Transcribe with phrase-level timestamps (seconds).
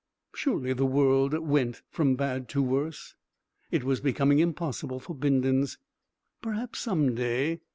[0.33, 3.13] Surely the world went from bad to worse.
[3.69, 5.77] It was becoming impossible for Bindons.
[6.41, 7.59] Perhaps some day